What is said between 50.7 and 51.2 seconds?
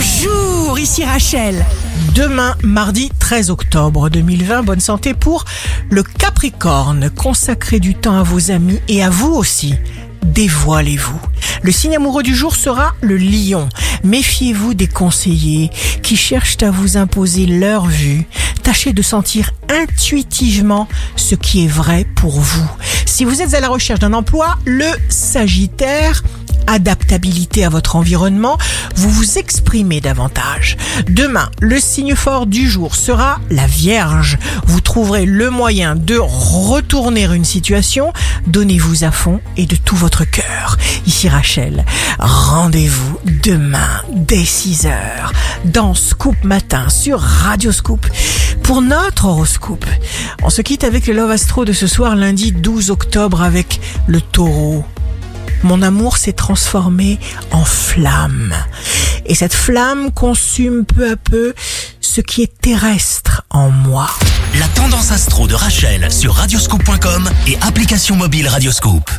avec le